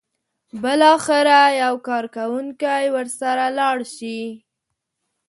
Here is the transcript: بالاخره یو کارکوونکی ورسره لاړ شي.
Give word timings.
بالاخره 0.61 1.39
یو 1.63 1.75
کارکوونکی 1.87 2.85
ورسره 2.95 3.45
لاړ 3.57 3.77
شي. 3.95 4.19